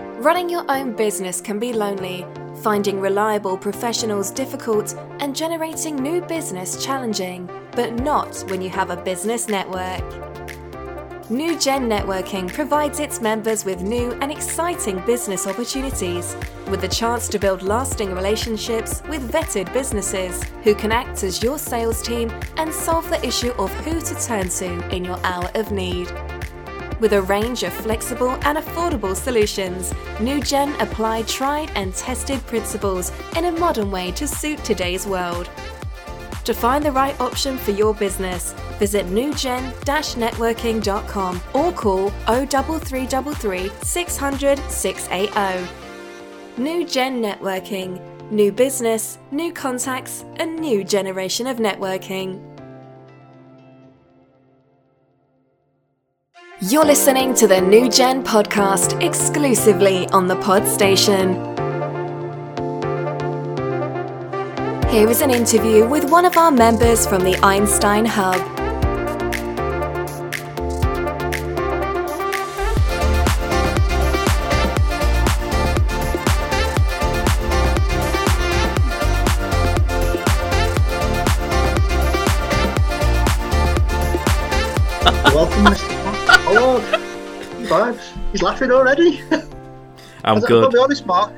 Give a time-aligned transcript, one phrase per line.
[0.00, 2.24] Running your own business can be lonely,
[2.62, 8.96] finding reliable professionals difficult, and generating new business challenging, but not when you have a
[8.96, 10.04] business network.
[11.30, 16.34] New Gen Networking provides its members with new and exciting business opportunities,
[16.68, 21.58] with the chance to build lasting relationships with vetted businesses who can act as your
[21.58, 25.70] sales team and solve the issue of who to turn to in your hour of
[25.70, 26.08] need.
[27.00, 33.44] With a range of flexible and affordable solutions, NewGen apply tried and tested principles in
[33.44, 35.48] a modern way to suit today's world.
[36.44, 45.70] To find the right option for your business, visit newgen-networking.com or call 03333 600 680.
[46.56, 48.00] New Gen Networking.
[48.32, 52.57] New business, new contacts, a new generation of networking.
[56.60, 61.34] You're listening to the New Gen podcast exclusively on the Pod Station.
[64.90, 68.34] Here is an interview with one of our members from the Einstein Hub.
[85.32, 85.87] Welcome.
[87.68, 88.16] Vibes.
[88.32, 89.20] He's laughing already.
[90.24, 91.34] I'm I'll be honest, Mark.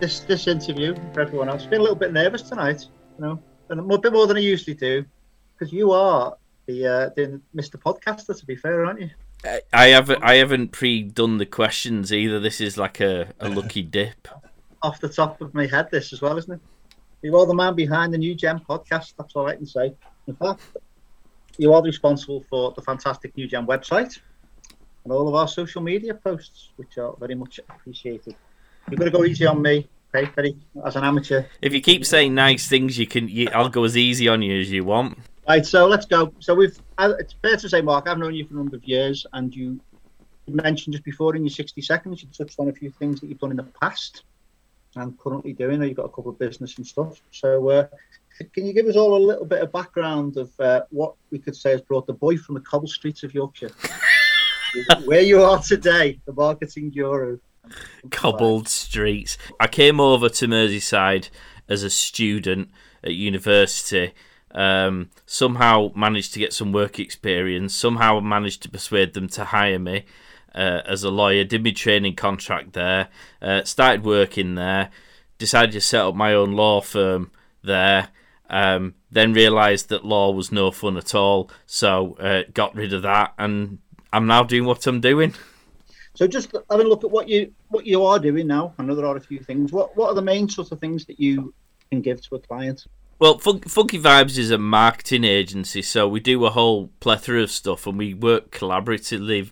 [0.00, 2.86] This this interview for everyone else, been a little bit nervous tonight.
[3.18, 5.04] You know, and a bit more than I usually do,
[5.52, 7.76] because you are the uh, the Mr.
[7.76, 8.34] Podcaster.
[8.38, 9.10] To be fair, aren't you?
[9.44, 12.40] I- I haven't I haven't pre-done the questions either.
[12.40, 14.26] This is like a, a lucky dip.
[14.80, 16.60] Off the top of my head, this as well, isn't it?
[17.20, 19.12] You are the man behind the New Gen podcast.
[19.18, 19.94] That's all I can say.
[20.28, 20.62] In fact,
[21.58, 24.18] you are responsible for the fantastic New Gen website
[25.08, 28.36] and all of our social media posts, which are very much appreciated.
[28.90, 31.44] You've got to go easy on me, okay, Very as an amateur.
[31.62, 33.26] If you keep saying nice things, you can.
[33.26, 35.18] You, I'll go as easy on you as you want.
[35.48, 36.34] Right, so let's go.
[36.40, 36.78] So we've.
[36.98, 39.54] uh, It's fair to say, Mark, I've known you for a number of years, and
[39.54, 39.80] you
[40.46, 43.40] mentioned just before in your sixty seconds, you touched on a few things that you've
[43.40, 44.24] done in the past
[44.94, 45.80] and currently doing.
[45.80, 47.18] Or you've got a couple of business and stuff.
[47.30, 47.86] So, uh,
[48.52, 51.56] can you give us all a little bit of background of uh, what we could
[51.56, 53.70] say has brought the boy from the cobble streets of Yorkshire,
[55.04, 57.38] where you are today, the marketing guru?
[58.10, 59.36] Cobbled streets.
[59.60, 61.30] I came over to Merseyside
[61.68, 62.70] as a student
[63.04, 64.14] at university.
[64.52, 67.74] Um, somehow managed to get some work experience.
[67.74, 70.04] Somehow managed to persuade them to hire me
[70.54, 71.44] uh, as a lawyer.
[71.44, 73.08] Did my training contract there.
[73.42, 74.90] Uh, started working there.
[75.36, 77.30] Decided to set up my own law firm
[77.62, 78.08] there.
[78.50, 81.50] Um, then realised that law was no fun at all.
[81.66, 83.78] So uh, got rid of that, and
[84.12, 85.34] I'm now doing what I'm doing.
[86.14, 88.74] So just having a look at what you what you are doing now.
[88.78, 89.72] I know there are a few things.
[89.72, 91.54] What what are the main sort of things that you
[91.90, 92.86] can give to a client?
[93.20, 97.50] Well, Fun- Funky Vibes is a marketing agency, so we do a whole plethora of
[97.50, 99.50] stuff, and we work collaboratively,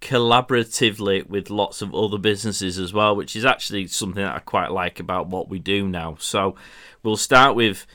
[0.00, 4.70] collaboratively with lots of other businesses as well, which is actually something that I quite
[4.70, 6.16] like about what we do now.
[6.18, 6.54] So,
[7.02, 7.86] we'll start with.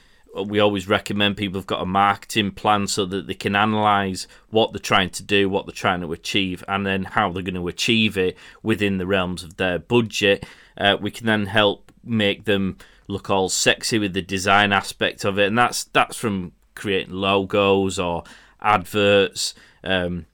[0.44, 4.74] We always recommend people have got a marketing plan so that they can analyze what
[4.74, 7.68] they're trying to do, what they're trying to achieve, and then how they're going to
[7.68, 10.46] achieve it within the realms of their budget.
[10.78, 15.40] Uh, we can then help make them look all sexy with the design aspect of
[15.40, 18.24] it, and that's that's from creating logos or
[18.62, 19.54] adverts.
[19.84, 20.26] Um,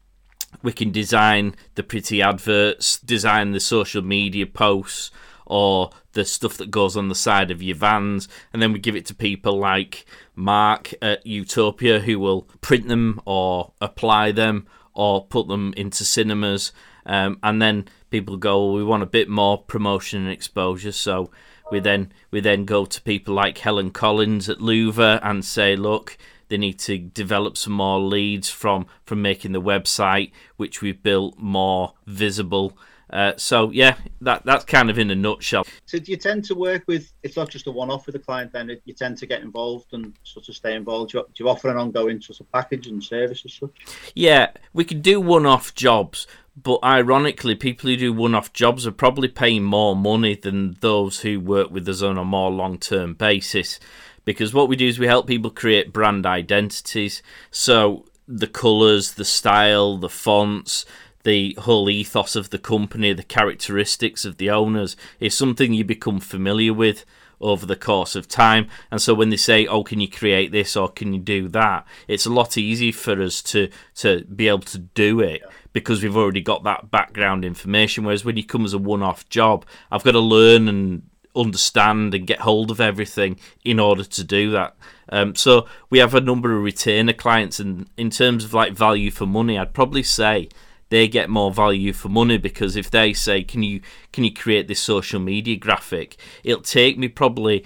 [0.63, 5.11] we can design the pretty adverts, design the social media posts,
[5.51, 8.95] or the stuff that goes on the side of your vans, and then we give
[8.95, 15.25] it to people like Mark at Utopia who will print them or apply them or
[15.25, 16.72] put them into cinemas.
[17.06, 21.29] Um, and then people go, well, we want a bit more promotion and exposure, so
[21.69, 26.17] we then we then go to people like Helen Collins at Louvre and say, look,
[26.47, 31.38] they need to develop some more leads from from making the website, which we've built
[31.38, 32.78] more visible.
[33.11, 35.66] Uh, so yeah, that that's kind of in a nutshell.
[35.85, 37.11] So do you tend to work with?
[37.23, 38.53] It's not just a one-off with the client.
[38.53, 41.11] Then you tend to get involved and sort of stay involved.
[41.11, 43.72] Do you, do you offer an ongoing sort of package and service as such?
[44.16, 46.25] Yeah, we can do one-off jobs,
[46.55, 51.40] but ironically, people who do one-off jobs are probably paying more money than those who
[51.40, 53.79] work with us on a more long-term basis.
[54.23, 57.23] Because what we do is we help people create brand identities.
[57.49, 60.85] So the colours, the style, the fonts,
[61.23, 66.20] the whole ethos of the company, the characteristics of the owners is something you become
[66.20, 67.06] familiar with
[67.40, 68.68] over the course of time.
[68.91, 71.85] And so when they say, "Oh, can you create this or can you do that?"
[72.08, 75.41] it's a lot easier for us to to be able to do it
[75.73, 78.03] because we've already got that background information.
[78.03, 81.03] Whereas when you come as a one off job, I've got to learn and
[81.35, 84.76] understand and get hold of everything in order to do that.
[85.09, 89.12] Um, so we have a number of retainer clients, and in terms of like value
[89.12, 90.50] for money, I'd probably say
[90.91, 94.67] they get more value for money because if they say, "Can you can you create
[94.67, 97.66] this social media graphic?" It'll take me probably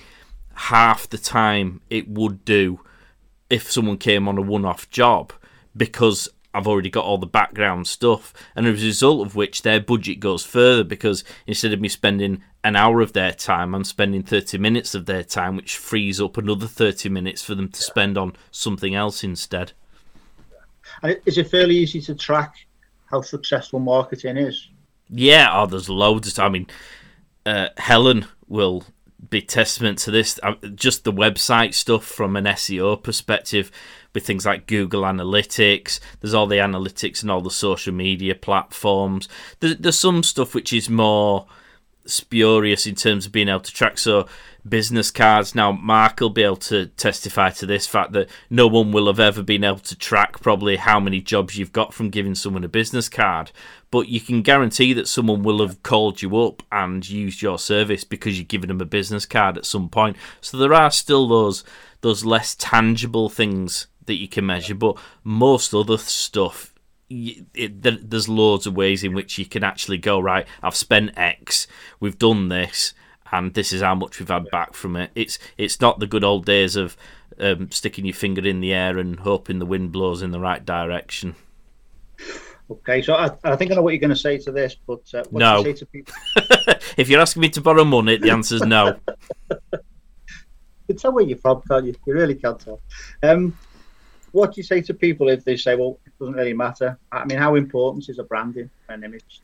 [0.53, 2.79] half the time it would do
[3.49, 5.33] if someone came on a one-off job
[5.75, 9.81] because I've already got all the background stuff, and as a result of which their
[9.81, 14.21] budget goes further because instead of me spending an hour of their time, I'm spending
[14.23, 18.17] 30 minutes of their time, which frees up another 30 minutes for them to spend
[18.17, 19.73] on something else instead.
[21.01, 22.64] And is it fairly easy to track
[23.05, 24.69] how successful marketing is?
[25.09, 26.37] Yeah, oh, there's loads.
[26.37, 26.67] Of, I mean,
[27.45, 28.83] uh, Helen will
[29.29, 30.39] be testament to this.
[30.41, 33.71] Uh, just the website stuff from an SEO perspective
[34.13, 35.99] with things like Google Analytics.
[36.19, 39.27] There's all the analytics and all the social media platforms.
[39.59, 41.47] There's, there's some stuff which is more
[42.05, 43.97] spurious in terms of being able to track.
[43.97, 44.27] So
[44.67, 45.53] business cards.
[45.53, 49.19] Now, Mark will be able to testify to this fact that no one will have
[49.19, 52.69] ever been able to track probably how many jobs you've got from giving someone a
[52.69, 53.51] business card.
[53.91, 58.03] But you can guarantee that someone will have called you up and used your service
[58.03, 60.17] because you've given them a business card at some point.
[60.41, 61.63] So there are still those
[62.01, 66.74] those less tangible things that you can measure, but most other stuff
[67.09, 70.47] it, there's loads of ways in which you can actually go right.
[70.63, 71.67] I've spent X,
[71.99, 72.93] we've done this,
[73.31, 75.11] and this is how much we've had back from it.
[75.15, 76.97] It's it's not the good old days of
[77.39, 80.65] um, sticking your finger in the air and hoping the wind blows in the right
[80.65, 81.35] direction.
[82.69, 85.01] Okay, so I, I think I know what you're going to say to this, but
[85.13, 85.61] uh, what no.
[85.61, 86.13] do you say to people?
[86.97, 88.97] if you're asking me to borrow money, the answer is no.
[89.51, 89.57] you
[90.87, 91.95] can tell where you're from, can't you?
[92.07, 92.81] You really can't tell.
[93.21, 93.55] Um,
[94.35, 96.97] what do you say to people if they say, "Well, it doesn't really matter"?
[97.11, 99.41] I mean, how important is a branding and image?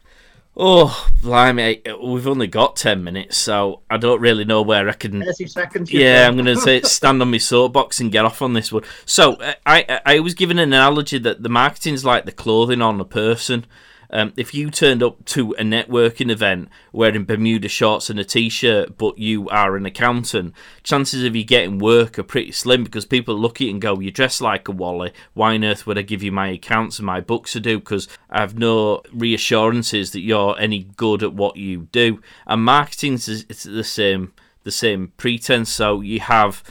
[0.58, 5.24] Oh, blimey, we've only got 10 minutes, so I don't really know where I can.
[5.24, 5.94] 30 seconds.
[5.94, 8.84] Yeah, I'm going to say stand on my soapbox and get off on this one.
[9.06, 13.06] So, I, I was given an analogy that the marketing's like the clothing on a
[13.06, 13.66] person.
[14.12, 18.98] Um, if you turned up to a networking event wearing Bermuda shorts and a t-shirt,
[18.98, 20.54] but you are an accountant,
[20.84, 24.00] chances of you getting work are pretty slim because people look at you and go,
[24.00, 25.14] "You dress like a Wally.
[25.34, 27.80] Why on earth would I give you my accounts and my books to do?
[27.80, 33.14] Because I have no reassurances that you're any good at what you do." And marketing
[33.14, 34.34] is the same,
[34.64, 35.72] the same pretense.
[35.72, 36.64] So you have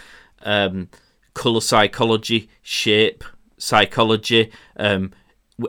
[0.43, 0.89] um,
[1.33, 3.25] color psychology, shape
[3.57, 4.51] psychology.
[4.77, 5.13] Um,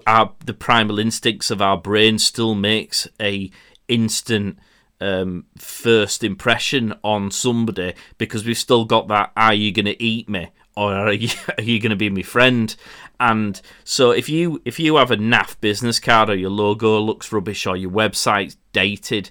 [0.07, 3.51] our the primal instincts of our brain still makes a
[3.87, 4.57] instant
[4.99, 10.29] um, first impression on somebody because we've still got that are you going to eat
[10.29, 10.49] me?
[10.77, 12.73] Or are you, are you going to be my friend?
[13.19, 17.31] And so if you if you have a naff business card or your logo looks
[17.31, 19.29] rubbish or your website's dated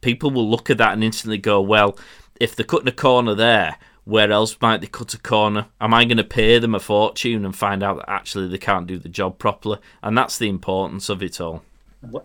[0.00, 1.98] people will look at that and instantly go well
[2.40, 3.76] if they're cutting a corner there
[4.10, 5.68] where else might they cut a corner?
[5.80, 8.86] Am I going to pay them a fortune and find out that actually they can't
[8.86, 9.78] do the job properly?
[10.02, 11.62] And that's the importance of it all.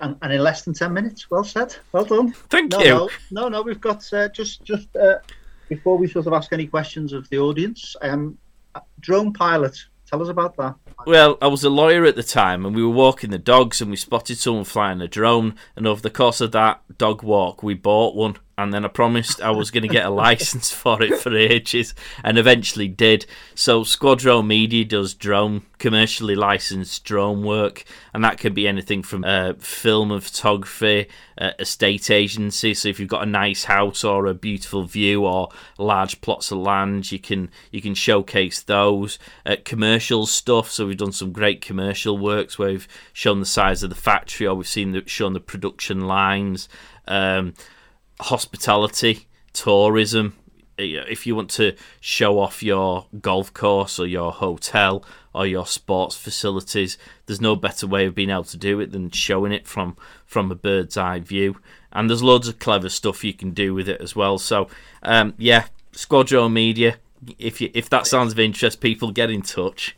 [0.02, 2.32] And, in less than ten minutes, well said, well done.
[2.50, 2.90] Thank no, you.
[2.90, 5.18] No, no, no, we've got uh, just just uh,
[5.70, 7.96] before we sort of ask any questions of the audience.
[8.02, 8.38] Um,
[9.02, 9.78] drone pilot,
[10.10, 10.76] tell us about that.
[11.06, 13.92] Well, I was a lawyer at the time, and we were walking the dogs, and
[13.92, 15.56] we spotted someone flying a drone.
[15.76, 19.42] And over the course of that dog walk, we bought one and then I promised
[19.42, 23.26] I was going to get a license for it for ages, and eventually did.
[23.54, 29.24] So Squadron Media does drone commercially licensed drone work, and that can be anything from
[29.24, 32.74] uh, film and photography, uh, estate agency.
[32.74, 36.60] So if you've got a nice house or a beautiful view or large plots of
[36.60, 39.20] land, you can you can showcase those.
[39.46, 40.72] Uh, commercial stuff.
[40.72, 44.48] So we've done some great commercial works where we've shown the size of the factory
[44.48, 46.70] or we've seen the, shown the production lines.
[47.08, 47.54] Um,
[48.20, 50.36] hospitality, tourism.
[50.78, 56.18] If you want to show off your golf course or your hotel or your sports
[56.18, 59.96] facilities, there's no better way of being able to do it than showing it from
[60.26, 61.58] from a bird's eye view.
[61.94, 64.38] And there's loads of clever stuff you can do with it as well.
[64.38, 64.68] So,
[65.02, 66.98] um, yeah, Squadron Media.
[67.40, 69.96] If you if that sounds of interest, people get in touch.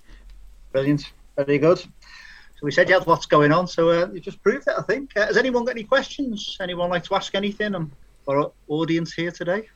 [0.71, 1.79] Brilliant, very good.
[1.79, 5.15] So we said had lots going on, so uh, you just proved it, I think.
[5.15, 6.57] Uh, has anyone got any questions?
[6.59, 7.75] Anyone like to ask anything?
[7.75, 7.91] Um,
[8.27, 9.67] our audience here today?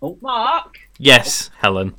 [0.00, 0.18] Oh.
[0.20, 0.78] Mark?
[0.98, 1.94] Yes, Helen.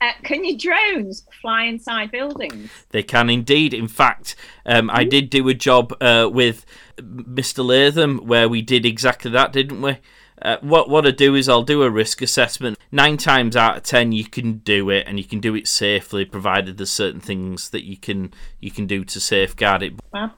[0.00, 2.70] Uh, can your drones fly inside buildings?
[2.88, 3.74] They can indeed.
[3.74, 4.34] In fact,
[4.64, 6.64] um, I did do a job uh, with
[6.98, 7.64] Mr.
[7.64, 9.98] Latham where we did exactly that, didn't we?
[10.40, 12.78] Uh, what what I do is I'll do a risk assessment.
[12.90, 16.24] Nine times out of ten, you can do it, and you can do it safely,
[16.24, 19.92] provided there's certain things that you can you can do to safeguard it.
[20.14, 20.32] Well,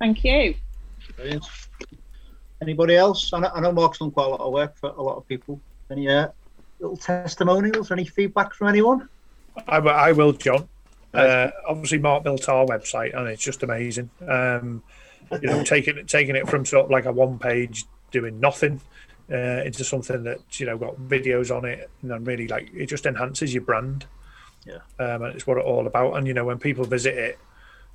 [0.00, 0.54] Thank you.
[1.14, 1.44] Brilliant.
[2.62, 3.32] Anybody else?
[3.32, 5.26] I know, I know Mark's done quite a lot of work for a lot of
[5.26, 5.60] people.
[5.90, 6.28] Any uh,
[6.78, 7.90] little testimonials?
[7.90, 9.08] Any feedback from anyone?
[9.66, 10.68] I, will- I will, John.
[11.12, 14.10] Uh, obviously, Mark built our website, and it's just amazing.
[14.28, 14.82] Um,
[15.32, 18.80] you know, taking it taking it from sort of like a one page doing nothing
[19.30, 22.86] uh, into something that you know got videos on it, and then really like it
[22.86, 24.06] just enhances your brand.
[24.66, 24.76] Yeah.
[24.98, 26.14] um, and it's what it's all about.
[26.14, 27.38] And you know, when people visit it,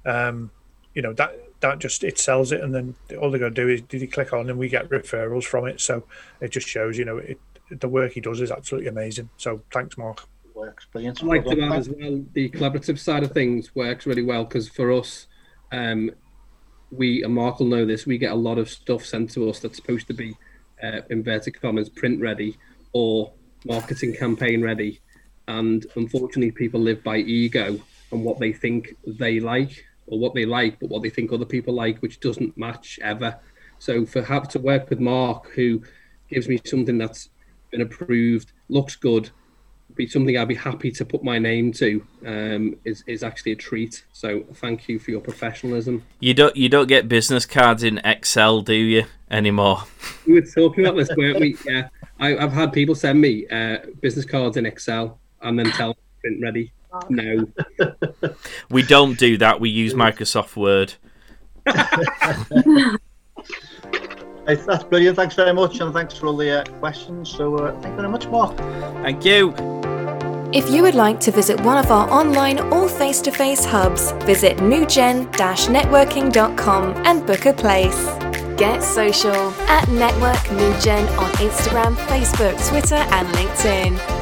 [0.06, 0.52] um,
[0.94, 1.38] you know that
[1.70, 4.08] that just it sells it, and then all they got to do is did he
[4.08, 5.82] click on, and we get referrals from it.
[5.82, 6.04] So
[6.42, 9.30] it just shows, you know, it, the work he does is absolutely amazing.
[9.38, 10.28] So thanks, Mark.
[10.54, 11.22] Works brilliant.
[11.22, 14.46] I like Well to add as well the collaborative side of things works really well
[14.46, 15.28] because for us,
[15.72, 16.12] um,
[16.92, 18.06] we and Mark will know this.
[18.06, 20.36] We get a lot of stuff sent to us that's supposed to be
[20.82, 22.58] uh, inverted commas print ready
[22.94, 23.34] or
[23.66, 25.02] marketing campaign ready,
[25.48, 27.80] and unfortunately, people live by ego
[28.12, 31.46] and what they think they like or what they like, but what they think other
[31.46, 33.40] people like, which doesn't match ever.
[33.80, 35.82] So for have to work with Mark, who
[36.30, 37.30] gives me something that's
[37.72, 39.30] been approved, looks good,
[39.96, 43.56] be something I'd be happy to put my name to um, is is actually a
[43.56, 44.04] treat.
[44.12, 46.04] So thank you for your professionalism.
[46.20, 49.84] You don't you don't get business cards in Excel, do you anymore?
[50.28, 51.58] We were talking about this, weren't we?
[51.66, 55.90] Yeah, I, I've had people send me uh, business cards in Excel and then tell
[55.90, 56.72] me print ready.
[57.10, 57.48] No,
[58.70, 59.60] We don't do that.
[59.60, 60.94] We use Microsoft Word.
[64.48, 65.16] Hey, That's brilliant.
[65.16, 67.30] Thanks very much, and thanks for all the uh, questions.
[67.32, 68.56] So, uh, thank you very much, Mark.
[69.02, 69.56] Thank you.
[70.54, 74.12] If you would like to visit one of our online or face to face hubs,
[74.24, 78.06] visit newgen networking.com and book a place.
[78.56, 84.15] Get social at Network Newgen on Instagram, Facebook, Twitter, and LinkedIn.